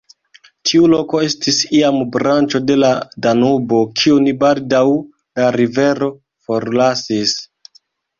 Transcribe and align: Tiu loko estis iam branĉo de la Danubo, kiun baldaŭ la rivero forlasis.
Tiu 0.67 0.85
loko 0.91 1.17
estis 1.25 1.57
iam 1.79 1.99
branĉo 2.15 2.61
de 2.69 2.77
la 2.83 2.89
Danubo, 3.25 3.81
kiun 3.99 4.29
baldaŭ 4.45 4.81
la 5.41 5.51
rivero 5.59 6.09
forlasis. 6.49 7.37